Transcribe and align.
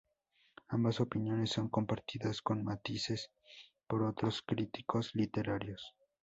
Ambas 0.69 0.99
opiniones 0.99 1.51
son 1.51 1.69
compartidas 1.69 2.41
con 2.41 2.63
matices 2.63 3.29
por 3.85 4.01
otros 4.01 4.41
críticos 4.41 5.13
literarios. 5.13 5.93